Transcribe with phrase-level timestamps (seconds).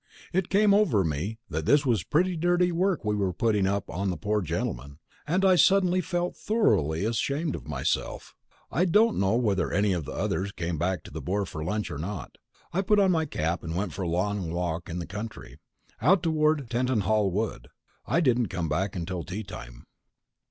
[0.33, 4.09] It came over me that this was pretty dirty work we were putting up on
[4.09, 8.33] the poor gentleman, and I suddenly felt thoroughly ashamed of myself.
[8.71, 11.91] I don't know whether any of the others came back to the Boar for lunch,
[11.91, 12.39] or not.
[12.73, 15.59] I put on my cap and went for a long walk in the country,
[16.01, 17.67] out toward Tettenhall Wood.
[18.07, 19.85] I didn't come back until tea time.